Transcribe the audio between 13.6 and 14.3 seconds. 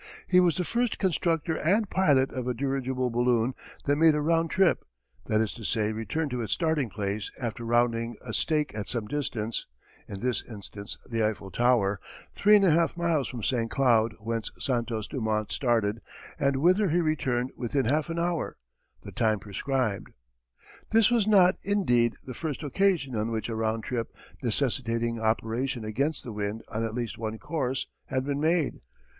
Cloud